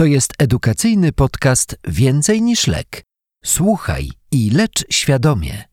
To 0.00 0.04
jest 0.04 0.32
edukacyjny 0.38 1.12
podcast 1.12 1.76
Więcej 1.88 2.42
niż 2.42 2.66
lek. 2.66 3.02
Słuchaj 3.44 4.10
i 4.32 4.50
lecz 4.50 4.84
świadomie. 4.90 5.64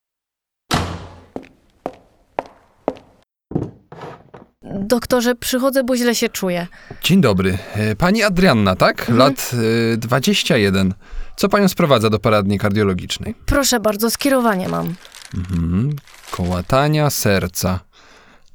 Doktorze, 4.63 5.35
przychodzę, 5.35 5.83
bo 5.83 5.97
źle 5.97 6.15
się 6.15 6.29
czuję. 6.29 6.67
Dzień 7.03 7.21
dobry. 7.21 7.57
E, 7.73 7.95
Pani 7.95 8.23
Adrianna, 8.23 8.75
tak? 8.75 9.09
Lat 9.09 9.51
y, 9.93 9.97
21. 9.97 10.93
Co 11.35 11.49
panią 11.49 11.67
sprowadza 11.67 12.09
do 12.09 12.19
poradni 12.19 12.59
kardiologicznej? 12.59 13.35
Proszę 13.45 13.79
bardzo, 13.79 14.09
skierowanie 14.09 14.69
mam. 14.69 14.93
Mhm. 15.35 15.95
Kołatania 16.31 17.09
serca. 17.09 17.79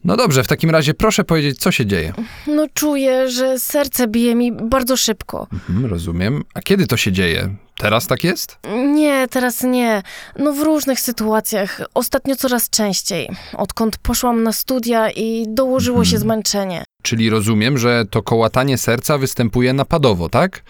No 0.05 0.17
dobrze, 0.17 0.45
w 0.45 0.47
takim 0.49 0.71
razie 0.71 0.95
proszę 0.95 1.25
powiedzieć, 1.25 1.59
co 1.59 1.71
się 1.73 1.87
dzieje. 1.87 2.13
No 2.47 2.67
czuję, 2.75 3.31
że 3.31 3.59
serce 3.59 4.09
bije 4.09 4.35
mi 4.35 4.53
bardzo 4.53 4.97
szybko. 4.97 5.47
Mhm, 5.53 5.87
rozumiem. 5.87 6.45
A 6.55 6.61
kiedy 6.61 6.87
to 6.87 6.97
się 6.97 7.13
dzieje? 7.13 7.55
Teraz 7.79 8.07
tak 8.07 8.25
jest? 8.25 8.59
Nie, 8.95 9.27
teraz 9.31 9.63
nie. 9.63 10.03
No 10.39 10.53
w 10.53 10.61
różnych 10.61 11.01
sytuacjach. 11.01 11.81
Ostatnio 11.95 12.37
coraz 12.37 12.71
częściej. 12.71 13.29
Odkąd 13.57 13.99
poszłam 13.99 14.43
na 14.43 14.53
studia 14.53 15.11
i 15.11 15.45
dołożyło 15.49 16.05
się 16.05 16.19
zmęczenie. 16.19 16.85
Czyli 17.03 17.31
rozumiem, 17.31 17.79
że 17.79 18.05
to 18.11 18.23
kołatanie 18.23 18.79
serca 18.79 19.19
występuje 19.19 19.73
napadowo, 19.73 20.29
tak? 20.29 20.63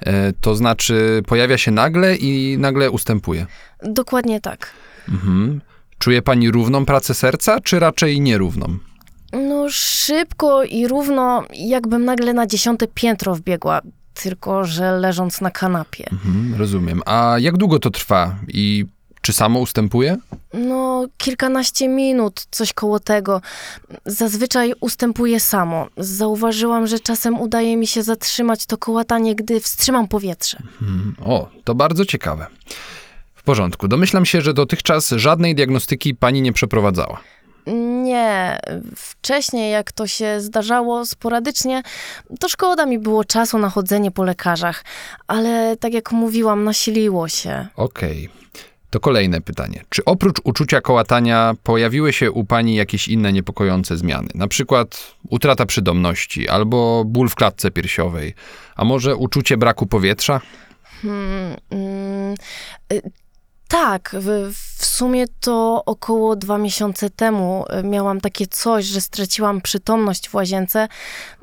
E, 0.00 0.32
to 0.40 0.54
znaczy 0.56 1.22
pojawia 1.26 1.58
się 1.58 1.70
nagle 1.70 2.16
i 2.16 2.58
nagle 2.58 2.90
ustępuje. 2.90 3.46
Dokładnie 3.82 4.40
tak. 4.40 4.70
Mhm. 5.08 5.60
Czuje 6.00 6.22
pani 6.22 6.50
równą 6.50 6.86
pracę 6.86 7.14
serca, 7.14 7.60
czy 7.60 7.78
raczej 7.78 8.20
nierówną? 8.20 8.78
No 9.32 9.66
szybko 9.70 10.64
i 10.64 10.88
równo, 10.88 11.44
jakbym 11.54 12.04
nagle 12.04 12.32
na 12.32 12.46
dziesiąte 12.46 12.86
piętro 12.86 13.34
wbiegła. 13.34 13.80
Tylko, 14.14 14.64
że 14.64 14.92
leżąc 14.92 15.40
na 15.40 15.50
kanapie. 15.50 16.04
Mhm, 16.12 16.54
rozumiem. 16.58 17.02
A 17.06 17.36
jak 17.38 17.56
długo 17.56 17.78
to 17.78 17.90
trwa 17.90 18.36
i 18.48 18.86
czy 19.20 19.32
samo 19.32 19.60
ustępuje? 19.60 20.16
No, 20.54 21.06
kilkanaście 21.18 21.88
minut, 21.88 22.46
coś 22.50 22.72
koło 22.72 23.00
tego. 23.00 23.40
Zazwyczaj 24.06 24.72
ustępuje 24.80 25.40
samo. 25.40 25.86
Zauważyłam, 25.96 26.86
że 26.86 27.00
czasem 27.00 27.40
udaje 27.40 27.76
mi 27.76 27.86
się 27.86 28.02
zatrzymać 28.02 28.66
to 28.66 28.78
kołatanie, 28.78 29.34
gdy 29.34 29.60
wstrzymam 29.60 30.08
powietrze. 30.08 30.58
Mhm. 30.82 31.14
O, 31.24 31.48
to 31.64 31.74
bardzo 31.74 32.04
ciekawe. 32.04 32.46
W 33.40 33.42
porządku. 33.42 33.88
Domyślam 33.88 34.26
się, 34.26 34.40
że 34.40 34.54
dotychczas 34.54 35.10
żadnej 35.10 35.54
diagnostyki 35.54 36.14
pani 36.14 36.42
nie 36.42 36.52
przeprowadzała. 36.52 37.20
Nie, 38.02 38.58
wcześniej 38.96 39.72
jak 39.72 39.92
to 39.92 40.06
się 40.06 40.40
zdarzało 40.40 41.06
sporadycznie, 41.06 41.82
to 42.40 42.48
szkoda 42.48 42.86
mi 42.86 42.98
było 42.98 43.24
czasu 43.24 43.58
na 43.58 43.70
chodzenie 43.70 44.10
po 44.10 44.24
lekarzach, 44.24 44.84
ale 45.26 45.76
tak 45.76 45.92
jak 45.92 46.12
mówiłam, 46.12 46.64
nasiliło 46.64 47.28
się. 47.28 47.66
Okej. 47.76 48.28
To 48.90 49.00
kolejne 49.00 49.40
pytanie. 49.40 49.84
Czy 49.88 50.04
oprócz 50.04 50.36
uczucia 50.44 50.80
kołatania 50.80 51.54
pojawiły 51.62 52.12
się 52.12 52.30
u 52.30 52.44
pani 52.44 52.74
jakieś 52.74 53.08
inne 53.08 53.32
niepokojące 53.32 53.96
zmiany? 53.96 54.28
Na 54.34 54.48
przykład 54.48 55.14
utrata 55.28 55.66
przydomności 55.66 56.48
albo 56.48 57.04
ból 57.06 57.28
w 57.28 57.34
klatce 57.34 57.70
piersiowej, 57.70 58.34
a 58.76 58.84
może 58.84 59.16
uczucie 59.16 59.56
braku 59.56 59.86
powietrza? 59.86 60.40
Hmm, 61.02 61.56
mm, 61.70 62.34
y, 62.92 63.02
tak, 63.70 64.16
w, 64.18 64.52
w 64.78 64.86
sumie 64.86 65.24
to 65.40 65.82
około 65.86 66.36
dwa 66.36 66.58
miesiące 66.58 67.10
temu 67.10 67.64
y, 67.80 67.82
miałam 67.82 68.20
takie 68.20 68.46
coś, 68.46 68.84
że 68.84 69.00
straciłam 69.00 69.60
przytomność 69.60 70.28
w 70.28 70.34
łazience. 70.34 70.88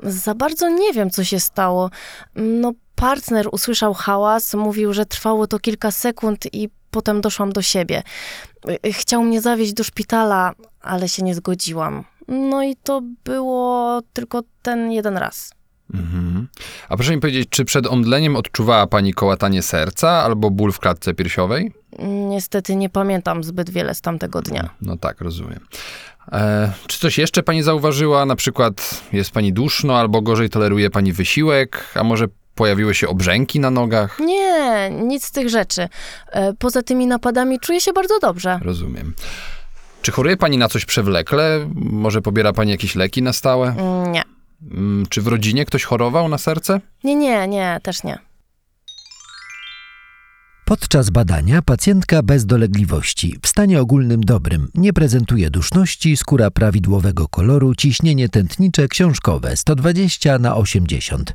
Za 0.02 0.34
bardzo 0.34 0.68
nie 0.68 0.92
wiem, 0.92 1.10
co 1.10 1.24
się 1.24 1.40
stało. 1.40 1.90
No, 2.36 2.72
partner 2.94 3.48
usłyszał 3.52 3.94
hałas, 3.94 4.54
mówił, 4.54 4.92
że 4.92 5.06
trwało 5.06 5.46
to 5.46 5.58
kilka 5.58 5.90
sekund 5.90 6.54
i 6.54 6.68
potem 6.90 7.20
doszłam 7.20 7.52
do 7.52 7.62
siebie. 7.62 8.02
Y, 8.86 8.92
Chciał 8.92 9.22
mnie 9.22 9.40
zawieźć 9.40 9.72
do 9.72 9.84
szpitala, 9.84 10.52
ale 10.80 11.08
się 11.08 11.22
nie 11.22 11.34
zgodziłam. 11.34 12.04
No 12.28 12.62
i 12.62 12.76
to 12.76 13.02
było 13.24 14.00
tylko 14.12 14.42
ten 14.62 14.92
jeden 14.92 15.16
raz. 15.16 15.52
Mhm. 15.94 16.48
A 16.88 16.96
proszę 16.96 17.14
mi 17.14 17.20
powiedzieć, 17.20 17.48
czy 17.50 17.64
przed 17.64 17.86
omdleniem 17.86 18.36
odczuwała 18.36 18.86
pani 18.86 19.14
kołatanie 19.14 19.62
serca 19.62 20.10
albo 20.10 20.50
ból 20.50 20.72
w 20.72 20.78
klatce 20.78 21.14
piersiowej? 21.14 21.72
Niestety 22.28 22.76
nie 22.76 22.88
pamiętam 22.88 23.44
zbyt 23.44 23.70
wiele 23.70 23.94
z 23.94 24.00
tamtego 24.00 24.42
dnia. 24.42 24.70
No 24.82 24.96
tak, 24.96 25.20
rozumiem. 25.20 25.60
E, 26.32 26.72
czy 26.86 26.98
coś 26.98 27.18
jeszcze 27.18 27.42
pani 27.42 27.62
zauważyła? 27.62 28.26
Na 28.26 28.36
przykład 28.36 29.00
jest 29.12 29.30
pani 29.30 29.52
duszno 29.52 29.98
albo 29.98 30.22
gorzej 30.22 30.50
toleruje 30.50 30.90
pani 30.90 31.12
wysiłek, 31.12 31.84
a 31.94 32.04
może 32.04 32.26
pojawiły 32.54 32.94
się 32.94 33.08
obrzęki 33.08 33.60
na 33.60 33.70
nogach? 33.70 34.18
Nie, 34.20 34.90
nic 34.90 35.24
z 35.24 35.30
tych 35.30 35.48
rzeczy. 35.48 35.88
E, 36.32 36.52
Poza 36.52 36.82
tymi 36.82 37.06
napadami 37.06 37.60
czuję 37.60 37.80
się 37.80 37.92
bardzo 37.92 38.18
dobrze. 38.18 38.60
Rozumiem. 38.62 39.14
Czy 40.02 40.12
choruje 40.12 40.36
pani 40.36 40.58
na 40.58 40.68
coś 40.68 40.84
przewlekle? 40.84 41.68
Może 41.74 42.22
pobiera 42.22 42.52
pani 42.52 42.70
jakieś 42.70 42.94
leki 42.94 43.22
na 43.22 43.32
stałe? 43.32 43.68
Mm, 43.78 44.12
Nie. 44.12 44.22
Mm, 44.70 45.06
Czy 45.08 45.22
w 45.22 45.26
rodzinie 45.26 45.64
ktoś 45.64 45.84
chorował 45.84 46.28
na 46.28 46.38
serce? 46.38 46.80
Nie, 47.04 47.16
nie, 47.16 47.48
nie, 47.48 47.80
też 47.82 48.02
nie. 48.04 48.18
Podczas 50.68 51.10
badania 51.10 51.62
pacjentka 51.62 52.22
bez 52.22 52.46
dolegliwości, 52.46 53.38
w 53.42 53.48
stanie 53.48 53.80
ogólnym 53.80 54.20
dobrym, 54.20 54.68
nie 54.74 54.92
prezentuje 54.92 55.50
duszności, 55.50 56.16
skóra 56.16 56.50
prawidłowego 56.50 57.28
koloru, 57.28 57.74
ciśnienie 57.74 58.28
tętnicze 58.28 58.88
książkowe 58.88 59.56
120 59.56 60.38
na 60.38 60.56
80. 60.56 61.32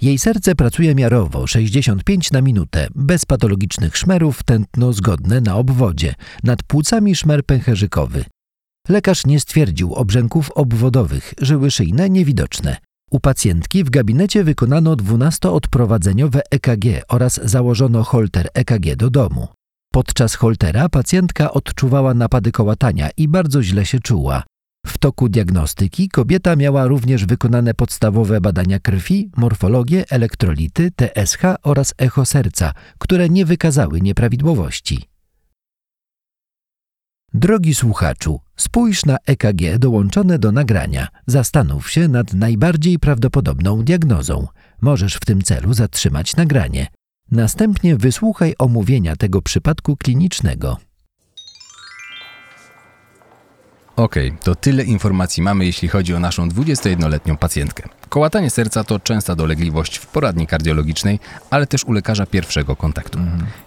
Jej 0.00 0.18
serce 0.18 0.54
pracuje 0.54 0.94
miarowo 0.94 1.46
65 1.46 2.32
na 2.32 2.42
minutę, 2.42 2.88
bez 2.94 3.24
patologicznych 3.24 3.96
szmerów, 3.96 4.42
tętno 4.42 4.92
zgodne 4.92 5.40
na 5.40 5.56
obwodzie, 5.56 6.14
nad 6.42 6.62
płucami 6.62 7.16
szmer 7.16 7.44
pęcherzykowy. 7.44 8.24
Lekarz 8.88 9.26
nie 9.26 9.40
stwierdził 9.40 9.94
obrzęków 9.94 10.50
obwodowych, 10.50 11.34
żyły 11.40 11.70
szyjne 11.70 12.10
niewidoczne. 12.10 12.76
U 13.14 13.20
pacjentki 13.20 13.84
w 13.84 13.90
gabinecie 13.90 14.44
wykonano 14.44 14.96
12-odprowadzeniowe 14.96 16.40
EKG 16.50 17.02
oraz 17.08 17.40
założono 17.44 18.02
holter 18.02 18.48
EKG 18.54 18.96
do 18.96 19.10
domu. 19.10 19.48
Podczas 19.92 20.34
holtera 20.34 20.88
pacjentka 20.88 21.52
odczuwała 21.52 22.14
napady 22.14 22.52
kołatania 22.52 23.10
i 23.16 23.28
bardzo 23.28 23.62
źle 23.62 23.86
się 23.86 24.00
czuła. 24.00 24.42
W 24.86 24.98
toku 24.98 25.28
diagnostyki 25.28 26.08
kobieta 26.08 26.56
miała 26.56 26.86
również 26.86 27.26
wykonane 27.26 27.74
podstawowe 27.74 28.40
badania 28.40 28.80
krwi, 28.80 29.30
morfologię, 29.36 30.04
elektrolity, 30.10 30.90
TSH 30.90 31.42
oraz 31.62 31.94
echo 31.98 32.26
serca, 32.26 32.72
które 32.98 33.28
nie 33.28 33.44
wykazały 33.44 34.00
nieprawidłowości. 34.00 35.13
Drogi 37.44 37.74
słuchaczu, 37.74 38.40
spójrz 38.56 39.04
na 39.04 39.16
EKG 39.26 39.78
dołączone 39.78 40.38
do 40.38 40.52
nagrania. 40.52 41.08
Zastanów 41.26 41.90
się 41.90 42.08
nad 42.08 42.32
najbardziej 42.32 42.98
prawdopodobną 42.98 43.82
diagnozą. 43.82 44.46
Możesz 44.80 45.14
w 45.14 45.24
tym 45.24 45.42
celu 45.42 45.74
zatrzymać 45.74 46.36
nagranie. 46.36 46.86
Następnie 47.30 47.96
wysłuchaj 47.96 48.54
omówienia 48.58 49.16
tego 49.16 49.42
przypadku 49.42 49.96
klinicznego. 49.96 50.76
Okej, 53.96 54.34
to 54.42 54.54
tyle 54.54 54.84
informacji 54.84 55.42
mamy, 55.42 55.66
jeśli 55.66 55.88
chodzi 55.88 56.14
o 56.14 56.20
naszą 56.20 56.48
21-letnią 56.48 57.36
pacjentkę. 57.36 57.88
Kołatanie 58.14 58.50
serca 58.50 58.84
to 58.84 59.00
częsta 59.00 59.36
dolegliwość 59.36 59.96
w 59.96 60.06
poradni 60.06 60.46
kardiologicznej, 60.46 61.20
ale 61.50 61.66
też 61.66 61.84
u 61.84 61.92
lekarza 61.92 62.26
pierwszego 62.26 62.76
kontaktu. 62.76 63.18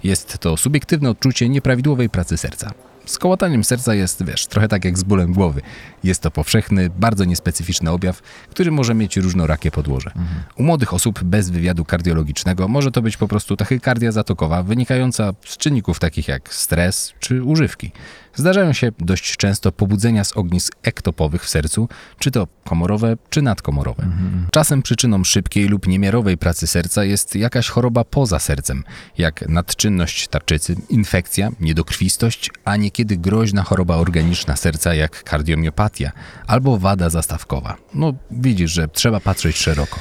Jest 0.03 0.37
to 0.37 0.57
subiektywne 0.57 1.09
odczucie 1.09 1.49
nieprawidłowej 1.49 2.09
pracy 2.09 2.37
serca. 2.37 2.71
Z 3.05 3.17
kołataniem 3.17 3.63
serca 3.63 3.95
jest, 3.95 4.25
wiesz, 4.25 4.47
trochę 4.47 4.67
tak 4.67 4.85
jak 4.85 4.97
z 4.97 5.03
bólem 5.03 5.33
głowy. 5.33 5.61
Jest 6.03 6.21
to 6.21 6.31
powszechny, 6.31 6.89
bardzo 6.89 7.25
niespecyficzny 7.25 7.91
objaw, 7.91 8.21
który 8.49 8.71
może 8.71 8.93
mieć 8.93 9.17
różnorakie 9.17 9.71
podłoże. 9.71 10.11
U 10.55 10.63
młodych 10.63 10.93
osób 10.93 11.23
bez 11.23 11.49
wywiadu 11.49 11.85
kardiologicznego 11.85 12.67
może 12.67 12.91
to 12.91 13.01
być 13.01 13.17
po 13.17 13.27
prostu 13.27 13.55
tachykardia 13.55 14.11
zatokowa 14.11 14.63
wynikająca 14.63 15.33
z 15.45 15.57
czynników 15.57 15.99
takich 15.99 16.27
jak 16.27 16.53
stres 16.53 17.13
czy 17.19 17.43
używki. 17.43 17.91
Zdarzają 18.35 18.73
się 18.73 18.91
dość 18.99 19.37
często 19.37 19.71
pobudzenia 19.71 20.23
z 20.23 20.37
ognisk 20.37 20.75
ektopowych 20.83 21.43
w 21.43 21.49
sercu, 21.49 21.89
czy 22.19 22.31
to 22.31 22.47
komorowe, 22.63 23.17
czy 23.29 23.41
nadkomorowe. 23.41 24.07
Czasem 24.51 24.81
przyczyną 24.81 25.23
szybkiej 25.23 25.67
lub 25.67 25.87
niemiarowej 25.87 26.37
pracy 26.37 26.67
serca 26.67 27.03
jest 27.03 27.35
jakaś 27.35 27.69
choroba 27.69 28.03
poza 28.03 28.39
sercem, 28.39 28.83
jak 29.17 29.49
nadczynność 29.49 30.27
tarczycy, 30.27 30.75
infekcja, 30.89 31.49
niedokrwistość, 31.59 32.51
a 32.65 32.75
niekiedy 32.75 33.17
groźna 33.17 33.63
choroba 33.63 33.95
organiczna 33.95 34.55
serca, 34.55 34.93
jak 34.93 35.23
kardiomiopatia 35.23 36.11
albo 36.47 36.77
wada 36.77 37.09
zastawkowa. 37.09 37.77
No, 37.93 38.13
widzisz, 38.31 38.71
że 38.71 38.87
trzeba 38.87 39.19
patrzeć 39.19 39.57
szeroko. 39.57 39.99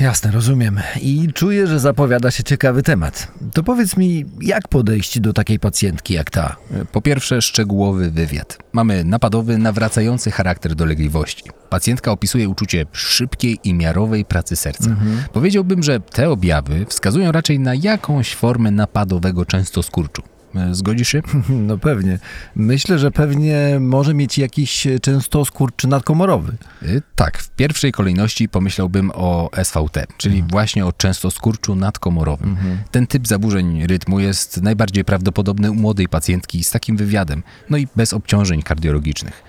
Jasne, 0.00 0.30
rozumiem. 0.30 0.80
I 1.00 1.28
czuję, 1.34 1.66
że 1.66 1.80
zapowiada 1.80 2.30
się 2.30 2.42
ciekawy 2.42 2.82
temat. 2.82 3.32
To 3.54 3.62
powiedz 3.62 3.96
mi, 3.96 4.24
jak 4.40 4.68
podejść 4.68 5.20
do 5.20 5.32
takiej 5.32 5.58
pacjentki 5.58 6.14
jak 6.14 6.30
ta? 6.30 6.56
Po 6.92 7.02
pierwsze, 7.02 7.42
szczegółowy 7.42 8.10
wywiad. 8.10 8.58
Mamy 8.72 9.04
napadowy, 9.04 9.58
nawracający 9.58 10.30
charakter 10.30 10.74
dolegliwości. 10.74 11.44
Pacjentka 11.70 12.12
opisuje 12.12 12.48
uczucie 12.48 12.86
szybkiej 12.92 13.58
i 13.64 13.74
miarowej 13.74 14.24
pracy 14.24 14.56
serca. 14.56 14.96
Powiedziałbym, 15.32 15.82
że 15.82 16.00
te 16.00 16.30
objawy 16.30 16.86
wskazują 16.88 17.32
raczej 17.32 17.60
na 17.60 17.74
jakąś 17.74 18.34
formę 18.34 18.70
napadowego 18.70 19.44
częstoskurczu. 19.44 20.22
E, 20.54 20.74
Zgodzisz 20.74 21.08
się? 21.08 21.22
No 21.48 21.78
pewnie. 21.78 22.18
Myślę, 22.56 22.98
że 22.98 23.10
pewnie 23.10 23.76
może 23.80 24.14
mieć 24.14 24.38
jakiś 24.38 24.86
często 25.02 25.44
skurcz 25.44 25.84
nadkomorowy. 25.84 26.56
Y, 26.82 27.02
Tak, 27.16 27.38
w 27.38 27.50
pierwszej 27.50 27.92
kolejności 27.92 28.48
pomyślałbym 28.48 29.10
o 29.14 29.50
SVT, 29.64 30.06
czyli 30.16 30.42
właśnie 30.50 30.86
o 30.86 30.92
częstoskurczu 30.92 31.74
nadkomorowym. 31.74 32.56
Ten 32.90 33.06
typ 33.06 33.28
zaburzeń 33.28 33.86
rytmu 33.86 34.20
jest 34.20 34.62
najbardziej 34.62 35.04
prawdopodobny 35.04 35.70
u 35.70 35.74
młodej 35.74 36.08
pacjentki 36.08 36.64
z 36.64 36.70
takim 36.70 36.96
wywiadem, 36.96 37.42
no 37.70 37.76
i 37.76 37.88
bez 37.96 38.12
obciążeń 38.12 38.62
kardiologicznych. 38.62 39.42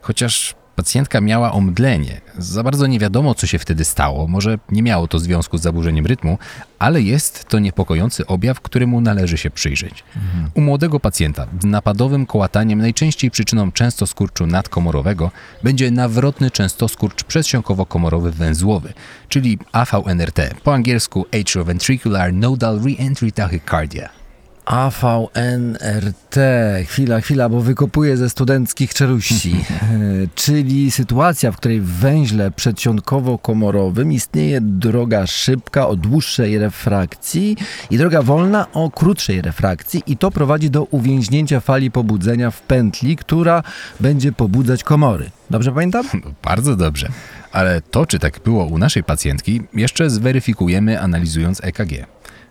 Chociaż 0.00 0.54
pacjentka 0.76 1.20
miała 1.20 1.52
omdlenie, 1.52 2.20
za 2.38 2.62
bardzo 2.62 2.86
nie 2.86 2.98
wiadomo, 2.98 3.34
co 3.34 3.46
się 3.46 3.58
wtedy 3.58 3.84
stało, 3.84 4.28
może 4.28 4.58
nie 4.70 4.82
miało 4.82 5.08
to 5.08 5.18
związku 5.18 5.58
z 5.58 5.62
zaburzeniem 5.62 6.06
rytmu, 6.06 6.38
ale 6.78 7.02
jest 7.02 7.44
to 7.48 7.58
niepokojący 7.58 8.26
objaw, 8.26 8.60
któremu 8.60 9.00
należy 9.00 9.38
się 9.38 9.50
przyjrzeć. 9.50 10.04
U 10.54 10.60
młodego 10.60 11.00
pacjenta 11.00 11.46
z 11.62 11.64
napadowym 11.64 12.26
kołataniem 12.26 12.78
najczęściej 12.78 13.30
przyczyną 13.30 13.72
częstoskurczu 13.72 14.46
nadkomorowego 14.46 15.30
będzie 15.62 15.90
nawrotny 15.90 16.50
częstoskurcz 16.50 17.24
przedsionkowo-komorowy 17.24 18.30
węzłowy, 18.30 18.92
czyli 19.28 19.58
AVNRT, 19.72 20.40
po 20.64 20.74
angielsku 20.74 21.26
Atrioventricular 21.40 22.32
Nodal 22.32 22.80
Reentry 22.84 23.32
Tachycardia. 23.32 24.21
AVNRT. 24.64 26.36
Chwila, 26.86 27.20
chwila, 27.20 27.48
bo 27.48 27.60
wykopuję 27.60 28.16
ze 28.16 28.30
studenckich 28.30 28.94
czeluści. 28.94 29.56
Czyli 30.34 30.90
sytuacja, 30.90 31.52
w 31.52 31.56
której 31.56 31.80
w 31.80 31.86
węźle 31.86 32.50
przedsionkowo-komorowym 32.50 34.12
istnieje 34.12 34.60
droga 34.60 35.26
szybka 35.26 35.88
o 35.88 35.96
dłuższej 35.96 36.58
refrakcji 36.58 37.56
i 37.90 37.98
droga 37.98 38.22
wolna 38.22 38.66
o 38.72 38.90
krótszej 38.90 39.42
refrakcji 39.42 40.02
i 40.06 40.16
to 40.16 40.30
prowadzi 40.30 40.70
do 40.70 40.84
uwięźnięcia 40.84 41.60
fali 41.60 41.90
pobudzenia 41.90 42.50
w 42.50 42.60
pętli, 42.60 43.16
która 43.16 43.62
będzie 44.00 44.32
pobudzać 44.32 44.84
komory. 44.84 45.30
Dobrze 45.50 45.72
pamiętam? 45.72 46.06
Bardzo 46.44 46.76
dobrze. 46.76 47.08
Ale 47.52 47.80
to, 47.80 48.06
czy 48.06 48.18
tak 48.18 48.40
było 48.44 48.64
u 48.64 48.78
naszej 48.78 49.04
pacjentki, 49.04 49.62
jeszcze 49.74 50.10
zweryfikujemy 50.10 51.00
analizując 51.00 51.64
EKG. 51.64 52.06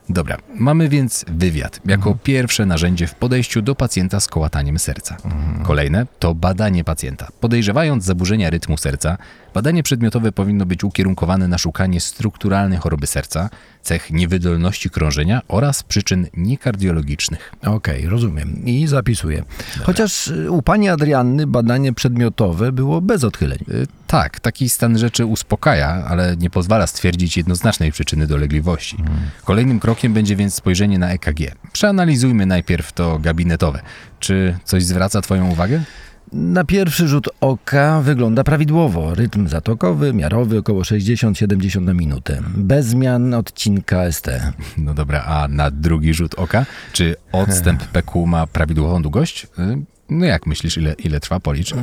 Dobra, 0.10 0.38
mamy 0.56 0.90
więc 0.90 1.26
wywiad 1.28 1.80
jako 1.86 2.16
pierwsze 2.24 2.66
narzędzie 2.66 3.08
w 3.08 3.16
podejściu 3.16 3.62
do 3.62 3.76
pacjenta 3.76 4.20
z 4.20 4.28
kołataniem 4.28 4.80
serca. 4.80 5.18
Kolejne 5.64 6.06
to 6.20 6.36
badanie 6.36 6.84
pacjenta. 6.84 7.28
Podejrzewając 7.40 8.04
zaburzenia 8.04 8.50
rytmu 8.50 8.78
serca, 8.78 9.18
badanie 9.54 9.84
przedmiotowe 9.84 10.32
powinno 10.32 10.66
być 10.66 10.84
ukierunkowane 10.84 11.48
na 11.48 11.58
szukanie 11.58 12.02
strukturalnej 12.02 12.80
choroby 12.80 13.08
serca, 13.08 13.50
cech 13.82 14.12
niewydolności 14.12 14.90
krążenia 14.90 15.42
oraz 15.48 15.84
przyczyn 15.84 16.28
niekardiologicznych. 16.38 17.52
Okej, 17.66 18.10
rozumiem 18.10 18.66
i 18.66 18.88
zapisuję. 18.88 19.44
Chociaż 19.84 20.28
y, 20.28 20.52
u 20.52 20.62
pani 20.62 20.90
Adrianny 20.90 21.48
badanie 21.48 21.94
przedmiotowe 21.94 22.72
było 22.72 23.02
bez 23.02 23.24
odchyleń. 23.24 23.60
Y, 23.70 23.88
Tak, 24.08 24.40
taki 24.40 24.70
stan 24.70 24.98
rzeczy 24.98 25.26
uspokaja, 25.26 25.88
ale 26.08 26.38
nie 26.38 26.50
pozwala 26.50 26.88
stwierdzić 26.88 27.38
jednoznacznej 27.38 27.92
przyczyny 27.92 28.28
dolegliwości. 28.28 28.98
Kolejnym 29.46 29.80
krokiem 29.80 30.14
będzie 30.14 30.36
więc 30.36 30.54
spojrzenie 30.54 31.00
na 31.00 31.10
EKG. 31.10 31.40
Przeanalizujmy 31.72 32.46
najpierw 32.46 32.94
to 32.94 33.20
gabinetowe. 33.20 33.82
Czy 34.20 34.58
coś 34.64 34.84
zwraca 34.84 35.22
Twoją 35.22 35.50
uwagę? 35.52 35.84
Na 36.34 36.64
pierwszy 36.64 37.08
rzut 37.08 37.30
oka 37.42 38.02
wygląda 38.02 38.44
prawidłowo. 38.44 39.16
Rytm 39.16 39.48
zatokowy, 39.48 40.14
miarowy, 40.14 40.58
około 40.58 40.82
60-70 40.82 41.82
na 41.82 41.94
minutę. 41.94 42.42
Bez 42.58 42.86
zmian 42.86 43.34
odcinka 43.34 44.12
ST. 44.12 44.28
No 44.78 44.94
dobra, 44.94 45.24
a 45.24 45.48
na 45.48 45.72
drugi 45.72 46.14
rzut 46.14 46.36
oka, 46.36 46.66
czy 46.94 47.16
odstęp 47.32 47.84
PQ 47.86 48.26
ma 48.26 48.48
prawidłową 48.48 49.02
długość? 49.02 49.48
Y, 49.60 49.78
No 50.10 50.26
jak 50.26 50.46
myślisz, 50.46 50.78
ile, 50.78 50.94
ile 50.94 51.20
trwa 51.20 51.40
policz? 51.40 51.74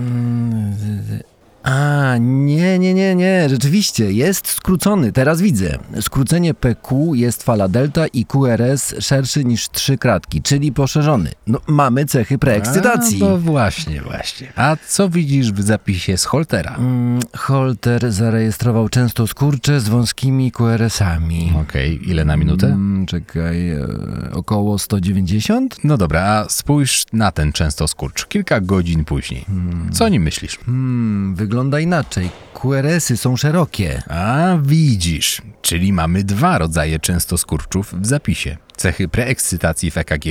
A, 1.68 2.16
nie, 2.20 2.78
nie, 2.78 2.94
nie, 2.94 3.14
nie, 3.14 3.48
rzeczywiście, 3.48 4.12
jest 4.12 4.48
skrócony, 4.48 5.12
teraz 5.12 5.40
widzę. 5.40 5.78
Skrócenie 6.00 6.54
PQ 6.54 7.14
jest 7.14 7.42
fala 7.42 7.68
delta 7.68 8.06
i 8.06 8.24
QRS 8.24 8.94
szerszy 9.00 9.44
niż 9.44 9.68
trzy 9.68 9.98
kratki, 9.98 10.42
czyli 10.42 10.72
poszerzony. 10.72 11.30
No, 11.46 11.60
mamy 11.66 12.04
cechy 12.06 12.38
preekscytacji. 12.38 13.22
A, 13.24 13.28
no 13.28 13.38
właśnie, 13.38 14.02
właśnie. 14.02 14.52
A 14.56 14.76
co 14.88 15.08
widzisz 15.08 15.52
w 15.52 15.62
zapisie 15.62 16.16
z 16.16 16.24
Holtera? 16.24 16.76
Mm, 16.76 17.20
Holter 17.36 18.12
zarejestrował 18.12 18.88
często 18.88 19.26
skurcze 19.26 19.80
z 19.80 19.88
wąskimi 19.88 20.52
QRS-ami. 20.52 21.52
Okej, 21.62 22.10
ile 22.10 22.24
na 22.24 22.36
minutę? 22.36 22.66
Mm, 22.66 23.06
czekaj, 23.06 23.70
e, 23.70 23.86
około 24.32 24.78
190? 24.78 25.76
No 25.84 25.96
dobra, 25.96 26.22
a 26.22 26.46
spójrz 26.48 27.04
na 27.12 27.32
ten 27.32 27.52
często 27.52 27.88
skurcz 27.88 28.26
kilka 28.26 28.60
godzin 28.60 29.04
później. 29.04 29.44
Co 29.92 30.04
o 30.04 30.08
nim 30.08 30.22
myślisz? 30.22 30.58
Hmm, 30.58 31.34
wygląda 31.34 31.57
inaczej. 31.78 32.30
QRS-y 32.54 33.16
są 33.16 33.36
szerokie. 33.36 34.02
A 34.08 34.56
widzisz, 34.62 35.42
czyli 35.62 35.92
mamy 35.92 36.24
dwa 36.24 36.58
rodzaje 36.58 36.98
często 36.98 37.38
skurczów 37.38 37.94
w 38.00 38.06
zapisie. 38.06 38.56
Cechy 38.76 39.08
preekscytacji 39.08 39.90
w 39.90 39.96
EKG 39.96 40.24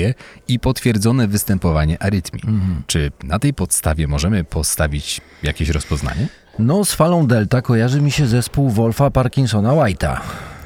i 0.48 0.60
potwierdzone 0.60 1.28
występowanie 1.28 2.04
arytmii. 2.04 2.44
Czy 2.88 3.12
na 3.24 3.40
tej 3.40 3.54
podstawie 3.54 4.08
możemy 4.08 4.44
postawić 4.44 5.22
jakieś 5.44 5.70
rozpoznanie? 5.70 6.28
No, 6.60 6.86
z 6.86 6.94
falą 6.94 7.28
delta 7.28 7.62
kojarzy 7.62 8.02
mi 8.02 8.12
się 8.12 8.28
zespół 8.28 8.70
Wolfa 8.70 9.12
Parkinsona 9.12 9.70
White'a. 9.70 10.18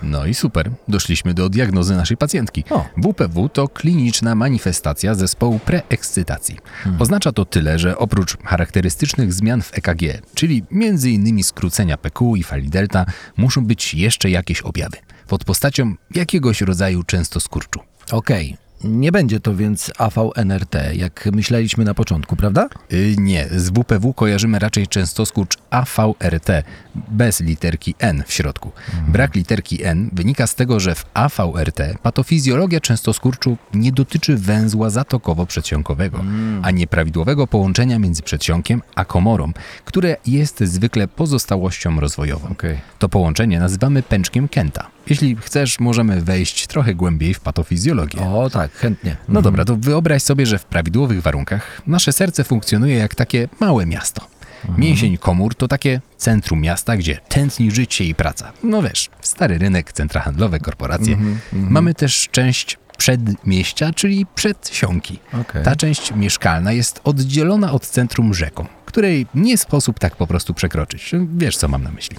No 0.03 0.25
i 0.25 0.33
super, 0.33 0.71
doszliśmy 0.87 1.33
do 1.33 1.49
diagnozy 1.49 1.95
naszej 1.95 2.17
pacjentki. 2.17 2.63
O. 2.69 2.85
WPW 2.97 3.49
to 3.49 3.67
kliniczna 3.67 4.35
manifestacja 4.35 5.15
zespołu 5.15 5.59
preekscytacji. 5.59 6.57
Oznacza 6.99 7.31
to 7.31 7.45
tyle, 7.45 7.79
że 7.79 7.97
oprócz 7.97 8.37
charakterystycznych 8.37 9.33
zmian 9.33 9.61
w 9.61 9.77
EKG, 9.77 10.21
czyli 10.35 10.63
m.in. 10.71 11.43
skrócenia 11.43 11.97
PQ 11.97 12.35
i 12.35 12.43
fali 12.43 12.69
delta, 12.69 13.05
muszą 13.37 13.65
być 13.65 13.93
jeszcze 13.93 14.29
jakieś 14.29 14.61
objawy 14.61 14.97
pod 15.31 15.43
postacią 15.43 15.95
jakiegoś 16.15 16.61
rodzaju 16.61 17.03
często 17.03 17.39
skurczu. 17.39 17.79
Okej, 18.11 18.57
nie 18.83 19.11
będzie 19.11 19.39
to 19.39 19.55
więc 19.55 19.91
AVNRT, 19.97 20.75
jak 20.93 21.29
myśleliśmy 21.31 21.85
na 21.85 21.93
początku, 21.93 22.35
prawda? 22.35 22.69
Y, 22.93 23.15
nie, 23.17 23.47
z 23.51 23.69
WPW 23.69 24.13
kojarzymy 24.13 24.59
raczej 24.59 24.87
często 24.87 25.25
skurcz 25.25 25.57
AVRT 25.69 26.47
bez 26.95 27.41
literki 27.41 27.95
N 27.99 28.23
w 28.27 28.33
środku. 28.33 28.71
Brak 29.07 29.35
literki 29.35 29.83
N 29.83 30.09
wynika 30.13 30.47
z 30.47 30.55
tego, 30.55 30.79
że 30.79 30.95
w 30.95 31.05
AVRT 31.13 31.79
patofizjologia 32.03 32.79
częstoskurczu 32.79 33.57
nie 33.73 33.91
dotyczy 33.91 34.37
węzła 34.37 34.89
zatokowo-przedsionkowego, 34.89 36.23
a 36.61 36.71
nieprawidłowego 36.71 37.47
połączenia 37.47 37.99
między 37.99 38.23
przedsionkiem 38.23 38.81
a 38.95 39.05
komorą, 39.05 39.51
które 39.85 40.17
jest 40.25 40.59
zwykle 40.59 41.07
pozostałością 41.07 41.99
rozwojową. 41.99 42.49
Okej. 42.49 42.77
To 42.99 43.09
połączenie 43.09 43.59
nazywamy 43.59 44.03
pęczkiem 44.03 44.47
Kenta. 44.47 44.87
Jeśli 45.11 45.35
chcesz, 45.35 45.79
możemy 45.79 46.21
wejść 46.21 46.67
trochę 46.67 46.95
głębiej 46.95 47.33
w 47.33 47.39
patofizjologię. 47.39 48.21
O 48.21 48.49
tak, 48.49 48.71
chętnie. 48.71 49.17
No 49.27 49.41
dobra, 49.41 49.65
to 49.65 49.75
wyobraź 49.75 50.23
sobie, 50.23 50.45
że 50.45 50.59
w 50.59 50.65
prawidłowych 50.65 51.21
warunkach 51.21 51.81
nasze 51.87 52.13
serce 52.13 52.43
funkcjonuje 52.43 52.95
jak 52.95 53.15
takie 53.15 53.47
małe 53.59 53.85
miasto. 53.85 54.27
Mięsień 54.77 55.17
komór 55.17 55.55
to 55.55 55.67
takie 55.67 56.01
centrum 56.17 56.61
miasta, 56.61 56.97
gdzie 56.97 57.19
tętni 57.27 57.71
życie 57.71 58.05
i 58.05 58.15
praca. 58.15 58.51
No 58.63 58.81
wiesz, 58.81 59.09
stary 59.21 59.57
rynek, 59.57 59.93
centra 59.93 60.21
handlowe, 60.21 60.59
korporacje. 60.59 61.17
Mamy 61.53 61.93
też 61.93 62.29
część 62.31 62.77
przedmieścia, 62.97 63.93
czyli 63.93 64.25
przedsionki. 64.35 65.19
Okej. 65.41 65.63
Ta 65.63 65.75
część 65.75 66.13
mieszkalna 66.15 66.71
jest 66.71 67.01
oddzielona 67.03 67.71
od 67.71 67.87
centrum 67.87 68.33
rzeką, 68.33 68.65
której 68.91 69.27
nie 69.35 69.57
sposób 69.57 69.99
tak 69.99 70.15
po 70.15 70.27
prostu 70.27 70.53
przekroczyć. 70.53 71.11
Wiesz, 71.37 71.57
co 71.57 71.67
mam 71.67 71.83
na 71.83 71.91
myśli. 71.91 72.17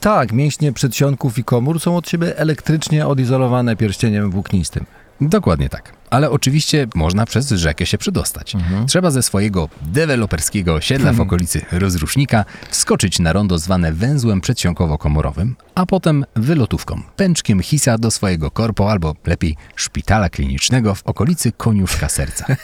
Tak, 0.00 0.32
mięśnie 0.32 0.72
przedsionków 0.72 1.38
i 1.38 1.44
komór 1.44 1.80
są 1.80 1.96
od 1.96 2.08
siebie 2.08 2.38
elektrycznie 2.38 3.06
odizolowane 3.06 3.76
pierścieniem 3.76 4.30
włóknistym. 4.30 4.86
Dokładnie 5.20 5.68
tak. 5.68 5.97
Ale 6.10 6.30
oczywiście 6.30 6.86
można 6.94 7.26
przez 7.26 7.50
rzekę 7.50 7.86
się 7.86 7.98
przedostać. 7.98 8.56
Trzeba 8.86 9.10
ze 9.10 9.22
swojego 9.22 9.68
deweloperskiego 9.82 10.74
osiedla 10.74 11.12
w 11.12 11.20
okolicy 11.20 11.60
rozrusznika 11.72 12.44
wskoczyć 12.70 13.18
na 13.18 13.32
rondo 13.32 13.58
zwane 13.58 13.92
węzłem 13.92 14.40
przedsionkowo-komorowym, 14.40 15.52
a 15.74 15.86
potem 15.86 16.24
wylotówką, 16.36 17.02
pęczkiem 17.16 17.60
hisa 17.60 17.98
do 17.98 18.10
swojego 18.10 18.50
korpo 18.50 18.90
albo 18.90 19.14
lepiej 19.26 19.56
szpitala 19.76 20.28
klinicznego 20.28 20.94
w 20.94 21.02
okolicy 21.02 21.52
koniuszka 21.52 22.08
serca. 22.08 22.46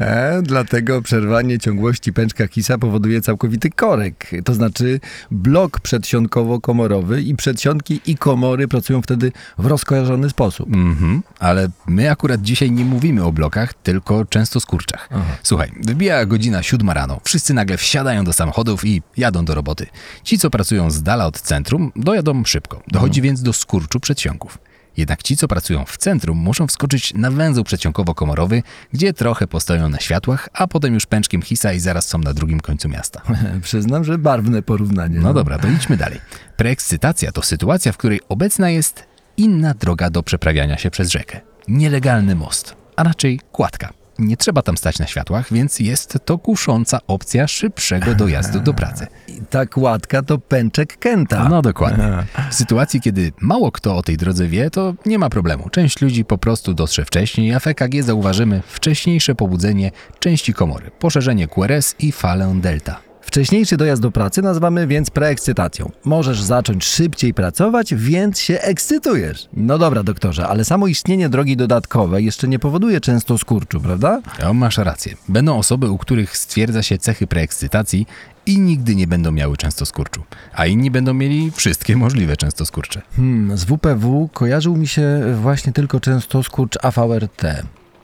E, 0.00 0.42
dlatego 0.42 1.02
przerwanie 1.02 1.58
ciągłości 1.58 2.12
pęczka 2.12 2.46
Hisa 2.46 2.78
powoduje 2.78 3.20
całkowity 3.20 3.70
korek. 3.70 4.30
To 4.44 4.54
znaczy 4.54 5.00
blok 5.30 5.80
przedsionkowo-komorowy 5.80 7.22
i 7.22 7.36
przedsionki 7.36 8.00
i 8.06 8.16
komory 8.16 8.68
pracują 8.68 9.02
wtedy 9.02 9.32
w 9.58 9.66
rozkojarzony 9.66 10.30
sposób. 10.30 10.68
Mhm, 10.74 11.22
ale 11.38 11.67
my 11.86 12.10
akurat 12.10 12.42
dzisiaj 12.42 12.70
nie 12.70 12.84
mówimy 12.84 13.24
o 13.24 13.32
blokach, 13.32 13.74
tylko 13.74 14.24
często 14.24 14.60
skurczach. 14.60 15.08
Słuchaj, 15.42 15.72
wybija 15.82 16.26
godzina 16.26 16.62
siódma 16.62 16.94
rano, 16.94 17.20
wszyscy 17.24 17.54
nagle 17.54 17.76
wsiadają 17.76 18.24
do 18.24 18.32
samochodów 18.32 18.84
i 18.84 19.02
jadą 19.16 19.44
do 19.44 19.54
roboty. 19.54 19.86
Ci, 20.22 20.38
co 20.38 20.50
pracują 20.50 20.90
z 20.90 21.02
dala 21.02 21.26
od 21.26 21.40
centrum, 21.40 21.92
dojadą 21.96 22.44
szybko. 22.44 22.82
Dochodzi 22.88 23.22
więc 23.22 23.42
do 23.42 23.52
skurczu 23.52 24.00
przedsionków. 24.00 24.58
Jednak 24.98 25.22
ci, 25.22 25.36
co 25.36 25.48
pracują 25.48 25.84
w 25.84 25.96
centrum, 25.96 26.38
muszą 26.38 26.66
wskoczyć 26.66 27.14
na 27.14 27.30
węzeł 27.30 27.64
przedsionkowo-komorowy, 27.64 28.62
gdzie 28.92 29.12
trochę 29.12 29.46
postoją 29.46 29.88
na 29.88 29.98
światłach, 29.98 30.48
a 30.52 30.66
potem 30.66 30.94
już 30.94 31.06
pęczkiem 31.06 31.42
hisa 31.42 31.72
i 31.72 31.80
zaraz 31.80 32.08
są 32.08 32.18
na 32.18 32.34
drugim 32.34 32.60
końcu 32.60 32.88
miasta. 32.88 33.22
Przyznam, 33.62 34.04
że 34.04 34.18
barwne 34.18 34.62
porównanie. 34.62 35.20
No 35.20 35.34
dobra, 35.34 35.58
to 35.58 35.68
idźmy 35.68 35.96
dalej. 35.96 36.20
Preekscytacja 36.56 37.32
to 37.32 37.42
sytuacja, 37.42 37.92
w 37.92 37.96
której 37.96 38.20
obecna 38.28 38.70
jest 38.70 39.04
inna 39.36 39.74
droga 39.74 40.10
do 40.10 40.22
przeprawiania 40.22 40.78
się 40.78 40.90
przez 40.90 41.10
rzekę. 41.10 41.47
Nielegalny 41.68 42.34
most, 42.34 42.76
a 42.96 43.02
raczej 43.02 43.40
kładka. 43.52 43.92
Nie 44.18 44.36
trzeba 44.36 44.62
tam 44.62 44.76
stać 44.76 44.98
na 44.98 45.06
światłach, 45.06 45.52
więc 45.52 45.80
jest 45.80 46.18
to 46.24 46.38
kusząca 46.38 47.00
opcja 47.06 47.46
szybszego 47.46 48.14
dojazdu 48.14 48.60
do 48.60 48.74
pracy. 48.74 49.06
I 49.28 49.40
ta 49.50 49.66
kładka 49.66 50.22
to 50.22 50.38
pęczek 50.38 50.98
Kenta. 50.98 51.48
No 51.48 51.62
dokładnie. 51.62 52.04
W 52.50 52.54
sytuacji, 52.54 53.00
kiedy 53.00 53.32
mało 53.40 53.72
kto 53.72 53.96
o 53.96 54.02
tej 54.02 54.16
drodze 54.16 54.46
wie, 54.46 54.70
to 54.70 54.94
nie 55.06 55.18
ma 55.18 55.30
problemu. 55.30 55.70
Część 55.70 56.00
ludzi 56.00 56.24
po 56.24 56.38
prostu 56.38 56.74
dotrze 56.74 57.04
wcześniej, 57.04 57.54
a 57.54 57.60
w 57.60 57.66
EKG 57.66 58.02
zauważymy 58.02 58.62
wcześniejsze 58.66 59.34
pobudzenie 59.34 59.90
części 60.18 60.54
komory, 60.54 60.90
poszerzenie 60.98 61.48
QRS 61.48 61.94
i 61.98 62.12
falę 62.12 62.54
delta. 62.60 63.07
Wcześniejszy 63.28 63.76
dojazd 63.76 64.02
do 64.02 64.10
pracy 64.10 64.42
nazywamy 64.42 64.86
więc 64.86 65.10
preekscytacją. 65.10 65.90
Możesz 66.04 66.42
zacząć 66.42 66.84
szybciej 66.84 67.34
pracować, 67.34 67.94
więc 67.94 68.40
się 68.40 68.60
ekscytujesz. 68.60 69.48
No 69.52 69.78
dobra, 69.78 70.02
doktorze, 70.02 70.48
ale 70.48 70.64
samo 70.64 70.86
istnienie 70.86 71.28
drogi 71.28 71.56
dodatkowej 71.56 72.24
jeszcze 72.24 72.48
nie 72.48 72.58
powoduje 72.58 73.00
często 73.00 73.38
skurczu, 73.38 73.80
prawda? 73.80 74.20
O, 74.46 74.54
masz 74.54 74.78
rację. 74.78 75.16
Będą 75.28 75.58
osoby, 75.58 75.90
u 75.90 75.98
których 75.98 76.36
stwierdza 76.36 76.82
się 76.82 76.98
cechy 76.98 77.26
preekscytacji 77.26 78.06
i 78.46 78.58
nigdy 78.58 78.96
nie 78.96 79.06
będą 79.06 79.32
miały 79.32 79.56
często 79.56 79.86
skurczu, 79.86 80.22
a 80.54 80.66
inni 80.66 80.90
będą 80.90 81.14
mieli 81.14 81.50
wszystkie 81.50 81.96
możliwe 81.96 82.36
często 82.36 82.66
skurcze. 82.66 83.02
Hmm, 83.16 83.58
z 83.58 83.64
WPW 83.64 84.28
kojarzył 84.32 84.76
mi 84.76 84.86
się 84.86 85.20
właśnie 85.42 85.72
tylko 85.72 86.00
często 86.00 86.42
skurcz 86.42 86.84
AVRT. 86.84 87.42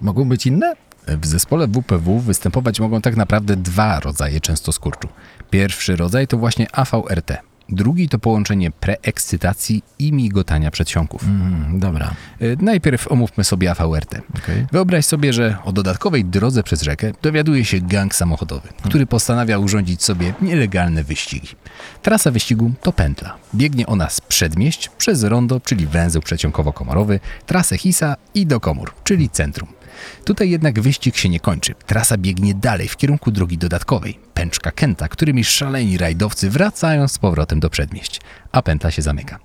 Mogą 0.01 0.29
być 0.29 0.47
inne? 0.47 0.75
W 1.07 1.27
zespole 1.27 1.67
WPW 1.67 2.21
występować 2.21 2.81
mogą 2.81 3.01
tak 3.01 3.17
naprawdę 3.17 3.57
dwa 3.57 4.01
rodzaje 4.01 4.41
często 4.41 4.73
skurczu. 4.73 5.09
Pierwszy 5.51 5.97
rodzaj 5.97 6.27
to 6.27 6.39
właśnie 6.39 6.67
AVRT. 6.73 7.33
Drugi 7.69 8.09
to 8.09 8.19
połączenie 8.19 8.71
preekscytacji 8.71 9.83
i 9.99 10.13
migotania 10.13 10.71
przedsionków. 10.71 11.23
Hmm, 11.23 11.81
dobra. 11.81 12.15
Y, 12.43 12.57
Najpierw 12.61 13.13
omówmy 13.13 13.45
sobie 13.45 13.71
AVRT. 13.71 14.15
Okej. 14.39 14.67
Wyobraź 14.73 15.07
sobie, 15.07 15.33
że 15.33 15.57
o 15.65 15.73
dodatkowej 15.73 16.25
drodze 16.25 16.63
przez 16.63 16.83
rzekę 16.83 17.13
dowiaduje 17.23 17.65
się 17.65 17.81
gang 17.81 18.15
samochodowy, 18.15 18.69
który 18.85 19.07
postanawia 19.07 19.59
urządzić 19.59 20.03
sobie 20.03 20.35
nielegalne 20.43 21.05
wyścigi. 21.05 21.49
Trasa 22.03 22.31
wyścigu 22.31 22.73
to 22.83 22.93
pętla. 22.93 23.37
Biegnie 23.55 23.87
ona 23.87 24.11
z 24.11 24.21
przedmieść 24.21 24.89
przez 24.99 25.25
rondo, 25.25 25.61
czyli 25.61 25.87
węzeł 25.87 26.23
przeciąkowo-komorowy, 26.23 27.21
trasę 27.47 27.79
Hisa 27.79 28.17
i 28.35 28.47
do 28.47 28.61
komór, 28.61 28.95
czyli 29.05 29.31
centrum. 29.31 29.69
Tutaj 30.25 30.51
jednak 30.51 30.81
wyścig 30.81 31.17
się 31.17 31.29
nie 31.29 31.41
kończy. 31.41 31.75
Trasa 31.87 32.17
biegnie 32.17 32.55
dalej 32.55 32.89
w 32.89 32.97
kierunku 32.97 33.31
drogi 33.31 33.59
dodatkowej, 33.59 34.19
pęczka 34.35 34.71
Kenta, 34.71 35.09
którymi 35.09 35.45
szaleni 35.45 35.99
rajdowcy 35.99 36.51
wracają 36.51 37.09
z 37.09 37.19
powrotem 37.19 37.61
do 37.61 37.71
przedmieść, 37.71 38.21
a 38.53 38.63
pętla 38.63 38.91
się 38.91 39.03
zamyka. 39.03 39.39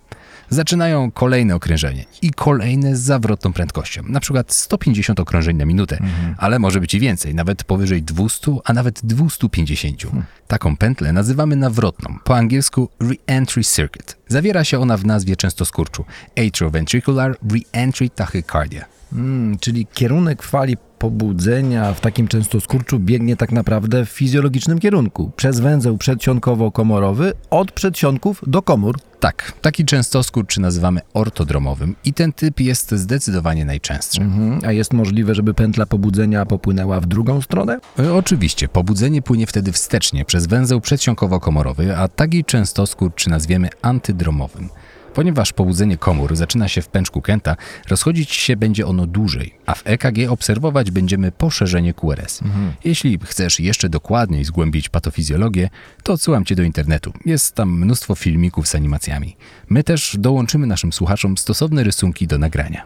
Zaczynają 0.49 1.11
kolejne 1.11 1.55
okrężenie 1.55 2.05
i 2.21 2.31
kolejne 2.31 2.95
z 2.95 2.99
zawrotną 2.99 3.53
prędkością, 3.53 4.01
na 4.07 4.19
przykład 4.19 4.53
150 4.53 5.19
okrążeń 5.19 5.57
na 5.57 5.65
minutę, 5.65 5.97
ale 6.37 6.59
może 6.59 6.79
być 6.79 6.93
i 6.93 6.99
więcej, 6.99 7.35
nawet 7.35 7.63
powyżej 7.63 8.03
200, 8.03 8.55
a 8.65 8.73
nawet 8.73 8.99
250. 9.03 10.03
Taką 10.47 10.77
pętlę 10.77 11.13
nazywamy 11.13 11.55
nawrotną, 11.55 12.19
po 12.23 12.37
angielsku 12.37 12.89
Re-Entry 12.99 13.63
Circuit. 13.63 14.17
Zawiera 14.27 14.63
się 14.63 14.79
ona 14.79 14.97
w 14.97 15.05
nazwie 15.05 15.35
często 15.35 15.65
skurczu 15.65 16.05
Atrioventricular 16.47 17.37
Re-Entry 17.51 18.09
Tachycardia. 18.09 18.98
Hmm, 19.11 19.57
czyli 19.59 19.85
kierunek 19.93 20.43
fali 20.43 20.77
pobudzenia 20.99 21.93
w 21.93 22.01
takim 22.01 22.27
często 22.27 22.61
skurczu 22.61 22.99
biegnie 22.99 23.35
tak 23.35 23.51
naprawdę 23.51 24.05
w 24.05 24.09
fizjologicznym 24.09 24.79
kierunku. 24.79 25.31
Przez 25.35 25.59
węzeł 25.59 25.97
przedsionkowo-komorowy, 25.97 27.31
od 27.49 27.71
przedsionków 27.71 28.41
do 28.47 28.61
komór. 28.61 28.99
Tak, 29.19 29.53
taki 29.61 29.85
częstoskurcz 29.85 30.57
nazywamy 30.57 31.01
ortodromowym 31.13 31.95
i 32.05 32.13
ten 32.13 32.33
typ 32.33 32.59
jest 32.59 32.91
zdecydowanie 32.91 33.65
najczęstszy. 33.65 34.21
Mhm. 34.21 34.61
A 34.65 34.71
jest 34.71 34.93
możliwe, 34.93 35.35
żeby 35.35 35.53
pętla 35.53 35.85
pobudzenia 35.85 36.45
popłynęła 36.45 36.99
w 36.99 37.05
drugą 37.05 37.41
stronę? 37.41 37.79
E, 37.99 38.13
Oczywiście, 38.13 38.67
pobudzenie 38.67 39.21
płynie 39.21 39.47
wtedy 39.47 39.71
wstecznie 39.71 40.25
przez 40.25 40.47
węzeł 40.47 40.79
przedsionkowo-komorowy, 40.79 41.95
a 41.97 42.07
taki 42.07 42.45
częstoskurcz 42.45 43.27
nazwiemy 43.27 43.69
antydromowym. 43.81 44.69
Ponieważ 45.19 45.53
pobudzenie 45.53 45.97
komór 45.97 46.35
zaczyna 46.35 46.67
się 46.67 46.81
w 46.81 46.87
pęczku 46.87 47.21
Kenta, 47.21 47.55
rozchodzić 47.89 48.31
się 48.31 48.55
będzie 48.57 48.87
ono 48.87 49.07
dłużej, 49.07 49.55
a 49.65 49.75
w 49.75 49.81
EKG 49.85 50.29
obserwować 50.29 50.91
będziemy 50.91 51.31
poszerzenie 51.31 51.93
QRS. 51.93 52.39
Jeśli 52.83 53.19
chcesz 53.25 53.59
jeszcze 53.59 53.89
dokładniej 53.89 54.45
zgłębić 54.45 54.89
patofizjologię, 54.89 55.69
to 56.03 56.13
odsyłam 56.13 56.45
Cię 56.45 56.55
do 56.55 56.63
internetu. 56.63 57.13
Jest 57.25 57.55
tam 57.55 57.79
mnóstwo 57.79 58.15
filmików 58.15 58.67
z 58.67 58.75
animacjami. 58.75 59.35
My 59.69 59.83
też 59.83 60.15
dołączymy 60.19 60.67
naszym 60.67 60.93
słuchaczom 60.93 61.37
stosowne 61.37 61.83
rysunki 61.83 62.27
do 62.27 62.37
nagrania. 62.37 62.85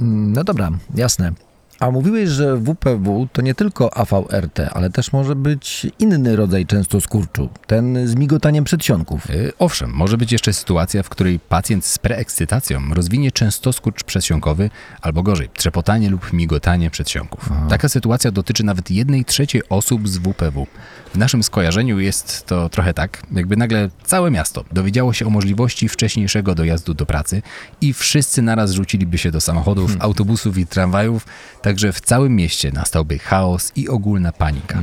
Mm, 0.00 0.32
No 0.32 0.44
dobra, 0.44 0.70
jasne. 0.94 1.32
A 1.80 1.90
mówiłeś, 1.90 2.28
że 2.28 2.56
WPW 2.56 3.28
to 3.32 3.42
nie 3.42 3.54
tylko 3.54 3.96
AVRT, 3.96 4.60
ale 4.72 4.90
też 4.90 5.12
może 5.12 5.36
być 5.36 5.86
inny 5.98 6.36
rodzaj 6.36 6.66
często 6.66 7.00
skurczu, 7.00 7.48
ten 7.66 8.08
z 8.08 8.14
migotaniem 8.14 8.64
przedsionków. 8.64 9.30
Y, 9.30 9.52
Owszem, 9.58 9.90
może 9.90 10.18
być 10.18 10.32
jeszcze 10.32 10.52
sytuacja, 10.52 11.02
w 11.02 11.08
której 11.08 11.38
pacjent 11.38 11.86
z 11.86 11.98
preekscytacją 11.98 12.80
rozwinie 12.94 13.32
częstoskurcz 13.32 14.04
przedsionkowy, 14.04 14.70
albo 15.02 15.22
gorzej, 15.22 15.48
trzepotanie 15.54 16.10
lub 16.10 16.32
migotanie 16.32 16.90
przedsionków. 16.90 17.48
Taka 17.68 17.88
sytuacja 17.88 18.30
dotyczy 18.30 18.64
nawet 18.64 18.90
jednej 18.90 19.24
trzeciej 19.24 19.62
osób 19.68 20.08
z 20.08 20.18
WPW. 20.18 20.66
W 21.14 21.18
naszym 21.18 21.42
skojarzeniu 21.42 22.00
jest 22.00 22.46
to 22.46 22.68
trochę 22.68 22.94
tak, 22.94 23.22
jakby 23.32 23.56
nagle 23.56 23.90
całe 24.04 24.30
miasto 24.30 24.64
dowiedziało 24.72 25.12
się 25.12 25.26
o 25.26 25.30
możliwości 25.30 25.88
wcześniejszego 25.88 26.54
dojazdu 26.54 26.94
do 26.94 27.06
pracy 27.06 27.42
i 27.80 27.92
wszyscy 27.92 28.42
naraz 28.42 28.70
rzuciliby 28.70 29.18
się 29.18 29.30
do 29.30 29.40
samochodów, 29.40 29.96
autobusów 29.98 30.58
i 30.58 30.66
tramwajów, 30.66 31.26
także 31.70 31.92
w 31.92 32.00
całym 32.00 32.36
mieście 32.36 32.72
nastałby 32.72 33.18
chaos 33.18 33.72
i 33.76 33.88
ogólna 33.88 34.32
panika. 34.32 34.82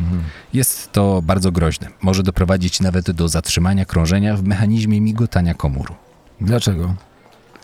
Jest 0.53 0.91
to 0.91 1.21
bardzo 1.21 1.51
groźne. 1.51 1.87
Może 2.01 2.23
doprowadzić 2.23 2.79
nawet 2.79 3.11
do 3.11 3.27
zatrzymania 3.27 3.85
krążenia 3.85 4.37
w 4.37 4.43
mechanizmie 4.43 5.01
migotania 5.01 5.53
komór. 5.53 5.93
Dlaczego? 6.41 6.95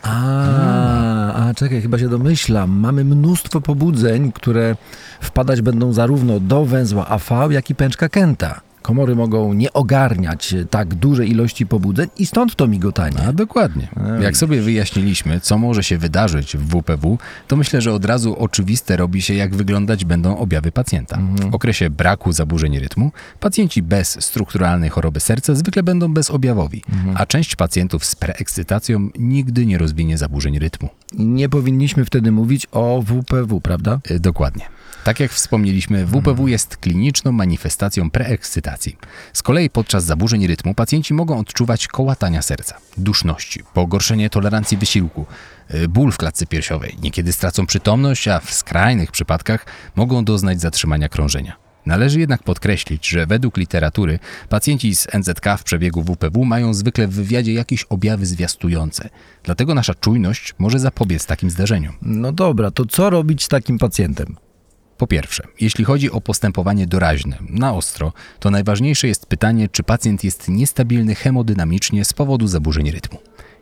A, 0.02 1.32
a 1.32 1.54
czekaj, 1.54 1.82
chyba 1.82 1.98
się 1.98 2.08
domyślam. 2.08 2.70
Mamy 2.70 3.04
mnóstwo 3.04 3.60
pobudzeń, 3.60 4.32
które 4.32 4.76
wpadać 5.20 5.62
będą 5.62 5.92
zarówno 5.92 6.40
do 6.40 6.64
węzła 6.64 7.08
AV, 7.08 7.48
jak 7.50 7.70
i 7.70 7.74
pęczka 7.74 8.08
Kenta. 8.08 8.60
Komory 8.84 9.16
mogą 9.16 9.52
nie 9.52 9.72
ogarniać 9.72 10.54
tak 10.70 10.94
dużej 10.94 11.30
ilości 11.30 11.66
pobudzeń 11.66 12.08
i 12.18 12.26
stąd 12.26 12.56
to 12.56 12.66
migotanie. 12.66 13.16
A 13.28 13.32
dokładnie. 13.32 13.88
Jak 14.20 14.36
sobie 14.36 14.60
wyjaśniliśmy, 14.60 15.40
co 15.40 15.58
może 15.58 15.82
się 15.82 15.98
wydarzyć 15.98 16.56
w 16.56 16.60
WPW, 16.60 17.18
to 17.48 17.56
myślę, 17.56 17.80
że 17.80 17.92
od 17.92 18.04
razu 18.04 18.36
oczywiste 18.38 18.96
robi 18.96 19.22
się, 19.22 19.34
jak 19.34 19.54
wyglądać 19.54 20.04
będą 20.04 20.36
objawy 20.38 20.72
pacjenta. 20.72 21.18
W 21.50 21.54
okresie 21.54 21.90
braku 21.90 22.32
zaburzeń 22.32 22.78
rytmu, 22.78 23.12
pacjenci 23.40 23.82
bez 23.82 24.24
strukturalnej 24.24 24.90
choroby 24.90 25.20
serca 25.20 25.54
zwykle 25.54 25.82
będą 25.82 26.14
bezobjawowi, 26.14 26.82
a 27.14 27.26
część 27.26 27.56
pacjentów 27.56 28.04
z 28.04 28.14
preekscytacją 28.14 29.08
nigdy 29.18 29.66
nie 29.66 29.78
rozwinie 29.78 30.18
zaburzeń 30.18 30.58
rytmu. 30.58 30.88
Nie 31.18 31.48
powinniśmy 31.48 32.04
wtedy 32.04 32.32
mówić 32.32 32.66
o 32.72 33.02
WPW, 33.02 33.60
prawda? 33.60 34.00
Y, 34.10 34.20
Dokładnie. 34.20 34.73
Tak 35.04 35.20
jak 35.20 35.32
wspomnieliśmy, 35.32 36.06
WPW 36.06 36.48
jest 36.48 36.76
kliniczną 36.76 37.32
manifestacją 37.32 38.10
preekscytacji. 38.10 38.96
Z 39.32 39.42
kolei 39.42 39.70
podczas 39.70 40.04
zaburzeń 40.04 40.46
rytmu 40.46 40.74
pacjenci 40.74 41.14
mogą 41.14 41.38
odczuwać 41.38 41.88
kołatania 41.88 42.42
serca, 42.42 42.76
duszności, 42.96 43.60
pogorszenie 43.74 44.30
tolerancji 44.30 44.76
wysiłku, 44.76 45.26
y, 45.74 45.88
ból 45.88 46.12
w 46.12 46.16
klatce 46.18 46.46
piersiowej. 46.46 46.96
Niekiedy 47.02 47.32
stracą 47.32 47.66
przytomność, 47.66 48.28
a 48.28 48.40
w 48.40 48.52
skrajnych 48.52 49.12
przypadkach 49.12 49.66
mogą 49.96 50.24
doznać 50.24 50.60
zatrzymania 50.60 51.08
krążenia. 51.08 51.64
Należy 51.86 52.20
jednak 52.20 52.42
podkreślić, 52.42 53.08
że 53.08 53.26
według 53.26 53.56
literatury 53.56 54.18
pacjenci 54.48 54.94
z 54.94 55.06
NZK 55.14 55.46
w 55.58 55.64
przebiegu 55.64 56.02
WPW 56.02 56.44
mają 56.44 56.74
zwykle 56.74 57.08
w 57.08 57.14
wywiadzie 57.14 57.52
jakieś 57.52 57.84
objawy 57.84 58.26
zwiastujące. 58.26 59.08
Dlatego 59.42 59.74
nasza 59.74 59.94
czujność 59.94 60.54
może 60.58 60.78
zapobiec 60.78 61.26
takim 61.26 61.50
zdarzeniom. 61.50 61.94
No 62.02 62.32
dobra, 62.32 62.70
to 62.70 62.86
co 62.86 63.10
robić 63.10 63.44
z 63.44 63.48
takim 63.48 63.78
pacjentem? 63.78 64.36
Po 64.98 65.06
pierwsze, 65.06 65.44
jeśli 65.60 65.84
chodzi 65.84 66.10
o 66.10 66.20
postępowanie 66.20 66.86
doraźne, 66.86 67.38
na 67.48 67.72
ostro, 67.74 68.12
to 68.40 68.50
najważniejsze 68.50 69.08
jest 69.08 69.26
pytanie, 69.26 69.68
czy 69.68 69.82
pacjent 69.82 70.24
jest 70.24 70.48
niestabilny 70.48 71.14
hemodynamicznie 71.14 72.04
z 72.04 72.12
powodu 72.12 72.46
zaburzeń 72.46 72.90
rytmu. 72.90 73.18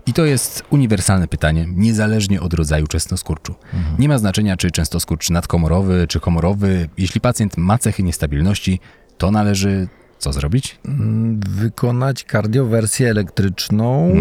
I 0.06 0.12
to 0.12 0.24
jest 0.24 0.62
uniwersalne 0.70 1.28
pytanie, 1.28 1.66
niezależnie 1.68 2.40
od 2.40 2.54
rodzaju 2.54 2.86
częstoskurczu. 2.86 3.54
Nie 3.98 4.08
ma 4.08 4.18
znaczenia, 4.18 4.56
czy 4.56 4.70
częstoskurcz 4.70 5.30
nadkomorowy, 5.30 6.06
czy 6.08 6.20
komorowy. 6.20 6.88
Jeśli 6.98 7.20
pacjent 7.20 7.56
ma 7.56 7.78
cechy 7.78 8.02
niestabilności, 8.02 8.80
to 9.18 9.30
należy 9.30 9.88
co 10.18 10.32
zrobić? 10.32 10.78
Mm, 10.84 11.40
Wykonać 11.48 12.24
kardiowersję 12.24 13.10
elektryczną. 13.10 14.14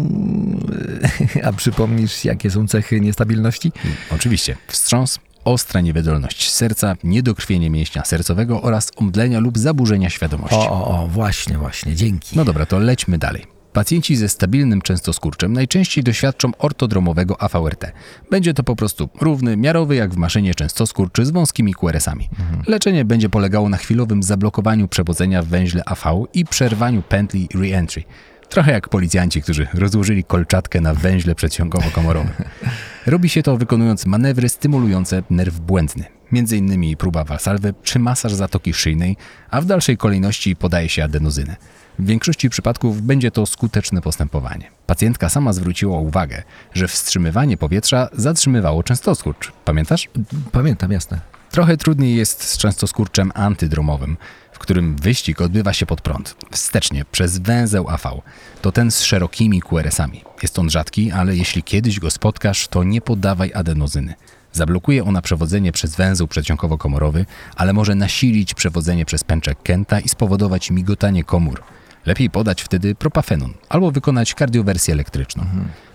A 1.44 1.52
przypomnisz, 1.52 2.24
jakie 2.24 2.50
są 2.50 2.66
cechy 2.66 3.00
niestabilności? 3.00 3.72
Oczywiście 4.10 4.56
wstrząs, 4.66 5.18
ostra 5.44 5.80
niewydolność 5.80 6.50
serca, 6.50 6.96
niedokrwienie 7.04 7.70
mięśnia 7.70 8.04
sercowego 8.04 8.62
oraz 8.62 8.90
omdlenia 8.96 9.40
lub 9.40 9.58
zaburzenia 9.58 10.10
świadomości. 10.10 10.56
O, 10.56 10.70
o, 10.70 11.02
o, 11.02 11.06
właśnie, 11.06 11.58
właśnie, 11.58 11.94
dzięki. 11.94 12.36
No 12.36 12.44
dobra, 12.44 12.66
to 12.66 12.78
lećmy 12.78 13.18
dalej. 13.18 13.58
Pacjenci 13.72 14.16
ze 14.16 14.28
stabilnym 14.28 14.82
częstoskurczem 14.82 15.52
najczęściej 15.52 16.04
doświadczą 16.04 16.50
ortodromowego 16.58 17.42
AVRT. 17.42 17.92
Będzie 18.30 18.54
to 18.54 18.62
po 18.62 18.76
prostu 18.76 19.08
równy, 19.20 19.56
miarowy 19.56 19.96
jak 19.96 20.14
w 20.14 20.16
maszynie 20.16 20.54
częstoskurczy 20.54 21.26
z 21.26 21.30
wąskimi 21.30 21.74
QRS-ami. 21.74 22.28
Leczenie 22.66 23.04
będzie 23.04 23.28
polegało 23.28 23.68
na 23.68 23.76
chwilowym 23.76 24.22
zablokowaniu 24.22 24.88
przewodzenia 24.88 25.42
w 25.42 25.46
węźle 25.46 25.82
AV 25.86 26.24
i 26.34 26.44
przerwaniu 26.44 27.02
pętli 27.02 27.48
re-entry. 27.54 28.02
Trochę 28.48 28.72
jak 28.72 28.88
policjanci, 28.88 29.42
którzy 29.42 29.66
rozłożyli 29.74 30.24
kolczatkę 30.24 30.80
na 30.80 30.94
węźle 30.94 31.34
przedsionkowo-komorowym. 31.34 32.28
Robi 33.08 33.28
się 33.28 33.42
to 33.42 33.56
wykonując 33.56 34.06
manewry 34.06 34.48
stymulujące 34.48 35.22
nerw 35.30 35.60
błędny, 35.60 36.04
m.in. 36.32 36.96
próba 36.96 37.24
walsalwy 37.24 37.74
czy 37.82 37.98
masaż 37.98 38.34
zatoki 38.34 38.74
szyjnej, 38.74 39.16
a 39.50 39.60
w 39.60 39.64
dalszej 39.64 39.96
kolejności 39.96 40.56
podaje 40.56 40.88
się 40.88 41.04
adenozynę. 41.04 41.56
W 41.98 42.06
większości 42.06 42.50
przypadków 42.50 43.02
będzie 43.02 43.30
to 43.30 43.46
skuteczne 43.46 44.00
postępowanie. 44.00 44.70
Pacjentka 44.86 45.28
sama 45.28 45.52
zwróciła 45.52 45.98
uwagę, 45.98 46.42
że 46.74 46.88
wstrzymywanie 46.88 47.56
powietrza 47.56 48.08
zatrzymywało 48.12 48.82
częstoskurcz. 48.82 49.52
Pamiętasz? 49.64 50.08
Pamiętam, 50.52 50.92
jasne. 50.92 51.20
Trochę 51.50 51.76
trudniej 51.76 52.16
jest 52.16 52.42
z 52.44 52.58
częstoskurczem 52.58 53.32
antydromowym, 53.34 54.16
w 54.58 54.60
którym 54.60 54.96
wyścig 54.96 55.40
odbywa 55.40 55.72
się 55.72 55.86
pod 55.86 56.00
prąd, 56.00 56.36
wstecznie, 56.50 57.04
przez 57.12 57.38
węzeł 57.38 57.88
AV. 57.88 58.20
To 58.62 58.72
ten 58.72 58.90
z 58.90 59.02
szerokimi 59.02 59.62
QRS-ami. 59.62 60.24
Jest 60.42 60.58
on 60.58 60.70
rzadki, 60.70 61.12
ale 61.12 61.36
jeśli 61.36 61.62
kiedyś 61.62 62.00
go 62.00 62.10
spotkasz, 62.10 62.68
to 62.68 62.84
nie 62.84 63.00
podawaj 63.00 63.52
adenozyny. 63.54 64.14
Zablokuje 64.52 65.04
ona 65.04 65.22
przewodzenie 65.22 65.72
przez 65.72 65.96
węzeł 65.96 66.26
przedsionkowo-komorowy, 66.26 67.24
ale 67.56 67.72
może 67.72 67.94
nasilić 67.94 68.54
przewodzenie 68.54 69.04
przez 69.04 69.24
pęczek 69.24 69.62
Kenta 69.62 70.00
i 70.00 70.08
spowodować 70.08 70.70
migotanie 70.70 71.24
komór. 71.24 71.62
Lepiej 72.06 72.30
podać 72.30 72.62
wtedy 72.62 72.94
propafenon 72.94 73.54
albo 73.68 73.90
wykonać 73.90 74.34
kardiowersję 74.34 74.94
elektryczną. 74.94 75.46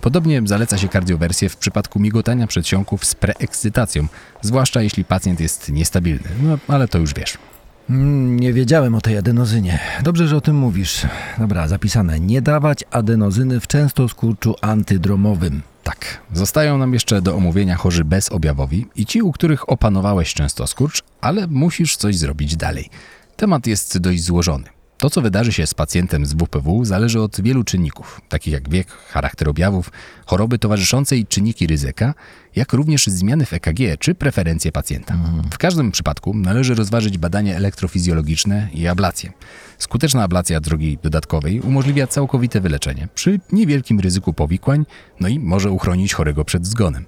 Podobnie 0.01 0.41
zaleca 0.45 0.77
się 0.77 0.87
kardiowersję 0.87 1.49
w 1.49 1.57
przypadku 1.57 1.99
migotania 1.99 2.47
przedsionków 2.47 3.05
z 3.05 3.15
preekscytacją, 3.15 4.07
zwłaszcza 4.41 4.81
jeśli 4.81 5.05
pacjent 5.05 5.39
jest 5.39 5.69
niestabilny. 5.69 6.29
No, 6.41 6.57
ale 6.67 6.87
to 6.87 6.97
już 6.97 7.13
wiesz. 7.13 7.37
Mm, 7.89 8.39
nie 8.39 8.53
wiedziałem 8.53 8.95
o 8.95 9.01
tej 9.01 9.17
adenozynie. 9.17 9.79
Dobrze, 10.03 10.27
że 10.27 10.37
o 10.37 10.41
tym 10.41 10.55
mówisz. 10.55 11.07
Dobra, 11.37 11.67
zapisane. 11.67 12.19
Nie 12.19 12.41
dawać 12.41 12.83
adenozyny 12.91 13.59
w 13.59 13.67
częstoskurczu 13.67 14.55
antydromowym. 14.61 15.61
Tak, 15.83 16.21
zostają 16.33 16.77
nam 16.77 16.93
jeszcze 16.93 17.21
do 17.21 17.35
omówienia 17.35 17.75
chorzy 17.75 18.05
bezobjawowi 18.05 18.85
i 18.95 19.05
ci, 19.05 19.21
u 19.21 19.31
których 19.31 19.69
opanowałeś 19.69 20.33
częstoskurcz, 20.33 21.03
ale 21.21 21.47
musisz 21.47 21.97
coś 21.97 22.17
zrobić 22.17 22.55
dalej. 22.55 22.89
Temat 23.35 23.67
jest 23.67 23.97
dość 23.97 24.23
złożony. 24.23 24.72
To, 25.03 25.09
co 25.09 25.21
wydarzy 25.21 25.53
się 25.53 25.67
z 25.67 25.73
pacjentem 25.73 26.25
z 26.25 26.33
WPW, 26.33 26.85
zależy 26.85 27.21
od 27.21 27.41
wielu 27.41 27.63
czynników, 27.63 28.21
takich 28.29 28.53
jak 28.53 28.69
wiek, 28.69 28.87
charakter 28.87 29.49
objawów, 29.49 29.91
choroby 30.25 30.59
towarzyszące 30.59 31.17
i 31.17 31.25
czynniki 31.25 31.67
ryzyka, 31.67 32.13
jak 32.55 32.73
również 32.73 33.07
zmiany 33.07 33.45
w 33.45 33.53
EKG 33.53 33.79
czy 33.99 34.15
preferencje 34.15 34.71
pacjenta. 34.71 35.17
W 35.51 35.57
każdym 35.57 35.91
przypadku 35.91 36.33
należy 36.33 36.75
rozważyć 36.75 37.17
badania 37.17 37.55
elektrofizjologiczne 37.55 38.69
i 38.73 38.87
ablację. 38.87 39.31
Skuteczna 39.77 40.23
ablacja 40.23 40.59
drogi 40.59 40.97
dodatkowej 41.03 41.61
umożliwia 41.61 42.07
całkowite 42.07 42.61
wyleczenie 42.61 43.07
przy 43.15 43.39
niewielkim 43.51 43.99
ryzyku 43.99 44.33
powikłań, 44.33 44.85
no 45.19 45.27
i 45.27 45.39
może 45.39 45.71
uchronić 45.71 46.13
chorego 46.13 46.45
przed 46.45 46.67
zgonem. 46.67 47.05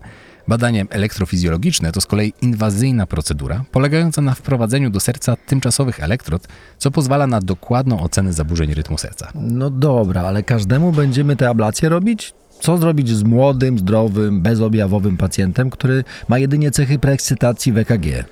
Badanie 0.47 0.85
elektrofizjologiczne 0.89 1.91
to 1.91 2.01
z 2.01 2.05
kolei 2.05 2.33
inwazyjna 2.41 3.05
procedura 3.05 3.63
polegająca 3.71 4.21
na 4.21 4.33
wprowadzeniu 4.33 4.89
do 4.89 4.99
serca 4.99 5.35
tymczasowych 5.35 5.99
elektrod, 5.99 6.47
co 6.77 6.91
pozwala 6.91 7.27
na 7.27 7.41
dokładną 7.41 7.99
ocenę 7.99 8.33
zaburzeń 8.33 8.73
rytmu 8.73 8.97
serca. 8.97 9.31
No 9.35 9.69
dobra, 9.69 10.21
ale 10.21 10.43
każdemu 10.43 10.91
będziemy 10.91 11.35
te 11.35 11.49
ablacje 11.49 11.89
robić? 11.89 12.33
Co 12.59 12.77
zrobić 12.77 13.09
z 13.09 13.23
młodym, 13.23 13.79
zdrowym, 13.79 14.41
bezobjawowym 14.41 15.17
pacjentem, 15.17 15.69
który 15.69 16.03
ma 16.27 16.39
jedynie 16.39 16.71
cechy 16.71 16.99
preekscytacji 16.99 17.71
w 17.71 17.77
EKG? 17.77 18.25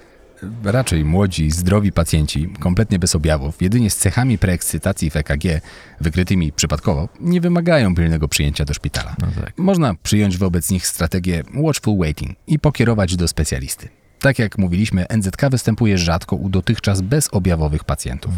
Raczej 0.63 1.05
młodzi, 1.05 1.51
zdrowi 1.51 1.91
pacjenci, 1.91 2.49
kompletnie 2.59 2.99
bez 2.99 3.15
objawów, 3.15 3.61
jedynie 3.61 3.89
z 3.89 3.95
cechami 3.97 4.37
preekscytacji 4.37 5.09
w 5.09 5.15
EKG, 5.15 5.61
wykrytymi 6.01 6.51
przypadkowo, 6.51 7.09
nie 7.19 7.41
wymagają 7.41 7.95
pilnego 7.95 8.27
przyjęcia 8.27 8.65
do 8.65 8.73
szpitala. 8.73 9.15
tak. 9.19 9.57
Można 9.57 9.95
przyjąć 10.03 10.37
wobec 10.37 10.71
nich 10.71 10.87
strategię 10.87 11.43
watchful 11.53 11.97
waiting 11.97 12.37
i 12.47 12.59
pokierować 12.59 13.15
do 13.15 13.27
specjalisty. 13.27 14.02
Tak 14.23 14.39
jak 14.39 14.57
mówiliśmy, 14.57 15.05
NZK 15.17 15.49
występuje 15.51 15.97
rzadko 15.97 16.35
u 16.35 16.49
dotychczas 16.49 17.01
bezobjawowych 17.01 17.83
pacjentów. 17.83 18.33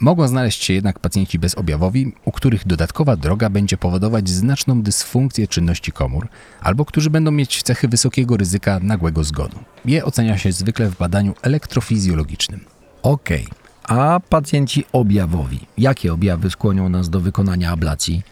Mogą 0.00 0.28
znaleźć 0.28 0.64
się 0.64 0.72
jednak 0.72 0.98
pacjenci 0.98 1.38
bezobjawowi, 1.38 2.12
u 2.24 2.32
których 2.32 2.66
dodatkowa 2.66 3.16
droga 3.16 3.50
będzie 3.50 3.76
powodować 3.76 4.28
znaczną 4.28 4.82
dysfunkcję 4.82 5.48
czynności 5.48 5.92
komór, 5.92 6.28
albo 6.60 6.84
którzy 6.84 7.10
będą 7.10 7.30
mieć 7.30 7.62
cechy 7.62 7.88
wysokiego 7.88 8.36
ryzyka 8.36 8.78
nagłego 8.82 9.24
zgonu. 9.24 9.58
Je 9.84 10.04
ocenia 10.04 10.38
się 10.38 10.52
zwykle 10.52 10.88
w 10.90 10.98
badaniu 10.98 11.34
elektrofizjologicznym. 11.42 12.60
Okej. 13.02 13.46
A 13.84 14.20
pacjenci 14.28 14.84
objawowi? 14.92 15.60
Jakie 15.78 16.12
objawy 16.12 16.50
skłonią 16.50 16.88
nas 16.88 17.10
do 17.10 17.20
wykonania 17.20 17.70
ablacji? 17.70 18.22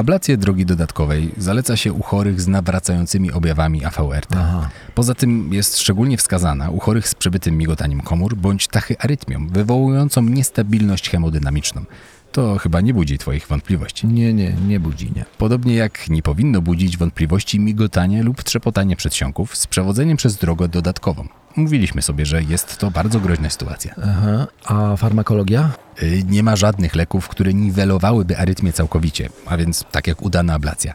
Ablację 0.00 0.36
drogi 0.36 0.66
dodatkowej 0.66 1.30
zaleca 1.38 1.76
się 1.76 1.92
u 1.92 2.02
chorych 2.02 2.40
z 2.40 2.48
nawracającymi 2.48 3.32
objawami 3.32 3.84
AVRT. 3.84 4.36
Aha. 4.36 4.68
Poza 4.94 5.14
tym 5.14 5.52
jest 5.52 5.78
szczególnie 5.78 6.16
wskazana 6.16 6.70
u 6.70 6.78
chorych 6.78 7.08
z 7.08 7.14
przebytym 7.14 7.58
migotaniem 7.58 8.00
komór 8.00 8.36
bądź 8.36 8.68
tachyarytmią 8.68 9.48
wywołującą 9.48 10.22
niestabilność 10.22 11.10
hemodynamiczną. 11.10 11.84
To 12.32 12.58
chyba 12.58 12.80
nie 12.80 12.94
budzi 12.94 13.18
Twoich 13.18 13.46
wątpliwości. 13.46 14.06
Nie, 14.06 14.34
nie, 14.34 14.52
nie 14.52 14.80
budzi, 14.80 15.12
nie. 15.16 15.24
Podobnie 15.38 15.74
jak 15.74 16.08
nie 16.08 16.22
powinno 16.22 16.62
budzić 16.62 16.96
wątpliwości 16.96 17.60
migotanie 17.60 18.22
lub 18.22 18.42
trzepotanie 18.42 18.96
przedsionków 18.96 19.56
z 19.56 19.66
przewodzeniem 19.66 20.16
przez 20.16 20.36
drogę 20.36 20.68
dodatkową. 20.68 21.28
Mówiliśmy 21.56 22.02
sobie, 22.02 22.26
że 22.26 22.42
jest 22.42 22.78
to 22.78 22.90
bardzo 22.90 23.20
groźna 23.20 23.50
sytuacja. 23.50 23.94
Aha. 24.04 24.46
A 24.64 24.96
farmakologia? 24.96 25.70
Y, 26.02 26.22
Nie 26.28 26.42
ma 26.42 26.56
żadnych 26.56 26.94
leków, 26.96 27.28
które 27.28 27.54
niwelowałyby 27.54 28.38
arytmię 28.38 28.72
całkowicie, 28.72 29.28
a 29.46 29.56
więc 29.56 29.84
tak 29.92 30.06
jak 30.06 30.22
udana 30.22 30.54
ablacja. 30.54 30.94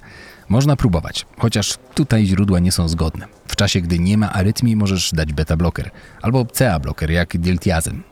Można 0.49 0.75
próbować, 0.75 1.25
chociaż 1.37 1.77
tutaj 1.93 2.25
źródła 2.25 2.59
nie 2.59 2.71
są 2.71 2.87
zgodne. 2.87 3.25
W 3.47 3.55
czasie, 3.55 3.81
gdy 3.81 3.99
nie 3.99 4.17
ma 4.17 4.33
arytmii, 4.33 4.75
możesz 4.75 5.11
dać 5.11 5.33
beta-bloker 5.33 5.89
albo 6.21 6.45
CA-bloker, 6.45 7.11
jak 7.11 7.37
diltiazem. 7.37 8.03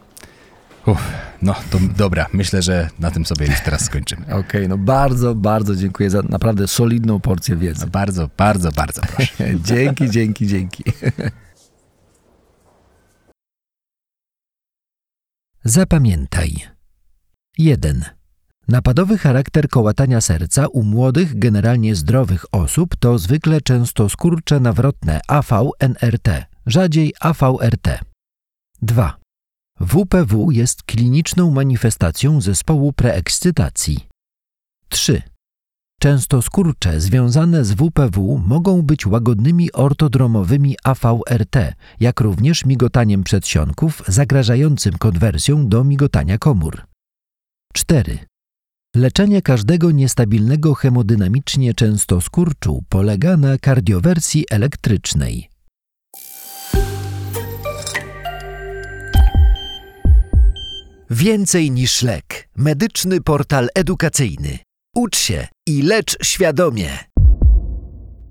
Uff, 0.86 1.03
no 1.41 1.56
to 1.69 1.79
dobra, 1.97 2.25
myślę, 2.34 2.62
że 2.62 2.89
na 2.99 3.12
tym 3.12 3.25
sobie 3.25 3.45
już 3.47 3.60
teraz 3.65 3.82
skończymy. 3.86 4.25
Okej, 4.39 4.67
no 4.69 4.77
bardzo, 4.77 5.36
bardzo 5.36 5.75
dziękuję 5.75 6.10
za 6.10 6.21
naprawdę 6.29 6.67
solidną 6.67 7.19
porcję 7.19 7.56
wiedzy. 7.56 7.82
No 7.86 7.91
bardzo, 7.91 8.29
bardzo, 8.38 8.71
bardzo 8.71 9.01
proszę. 9.01 9.34
dzięki, 9.69 10.10
dzięki, 10.10 10.47
dzięki. 10.47 10.84
Zapamiętaj. 15.65 16.56
1. 17.58 18.06
Napadowy 18.67 19.17
charakter 19.17 19.69
kołatania 19.69 20.21
serca 20.21 20.67
u 20.67 20.84
młodych, 20.84 21.39
generalnie 21.39 21.95
zdrowych 21.95 22.45
osób 22.52 22.95
to 22.95 23.17
zwykle 23.17 23.62
często 23.62 24.10
skurcze 24.10 24.60
nawrotne 24.60 25.21
AV-NRT. 25.28 26.45
rzadziej 26.65 27.13
AVRT. 27.19 27.88
2. 28.82 29.17
WPW 29.80 30.52
jest 30.52 30.84
kliniczną 30.84 31.52
manifestacją 31.52 32.41
zespołu 32.41 32.93
preekscytacji. 32.93 34.08
3. 34.89 35.21
Często 36.03 36.41
skurcze 36.41 37.01
związane 37.01 37.65
z 37.65 37.71
WPW 37.73 38.37
mogą 38.47 38.81
być 38.81 39.07
łagodnymi 39.07 39.71
ortodromowymi 39.71 40.75
AVRT, 40.83 41.55
jak 41.99 42.19
również 42.19 42.65
migotaniem 42.65 43.23
przedsionków 43.23 44.03
zagrażającym 44.07 44.97
konwersją 44.97 45.67
do 45.67 45.83
migotania 45.83 46.37
komór. 46.37 46.81
4. 47.73 48.17
Leczenie 48.95 49.41
każdego 49.41 49.91
niestabilnego 49.91 50.73
hemodynamicznie 50.73 51.73
często 51.73 52.21
skurczu 52.21 52.83
polega 52.89 53.37
na 53.37 53.57
kardiowersji 53.57 54.45
elektrycznej. 54.49 55.49
Więcej 61.09 61.71
niż 61.71 62.01
lek. 62.01 62.49
Medyczny 62.55 63.21
portal 63.21 63.69
edukacyjny. 63.75 64.59
Ucz 64.95 65.17
się 65.17 65.52
i 65.67 65.82
lecz 65.82 66.17
świadomie. 66.23 67.12